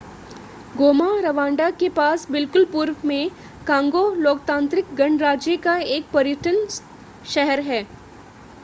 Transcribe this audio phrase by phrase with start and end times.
[0.77, 3.29] Goma Rwanda के पास बिल्कुल पूर्व में
[3.67, 6.65] कांगो लोकतांत्रिक गणराज्य का एक पर्यटन
[7.25, 7.83] शहर है